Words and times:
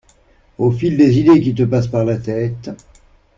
Au 0.57 0.71
fil 0.71 0.97
des 0.97 1.19
idées 1.19 1.39
qui 1.41 1.53
te 1.53 1.61
passent 1.61 1.85
par 1.87 2.05
la 2.05 2.17
tête. 2.17 2.71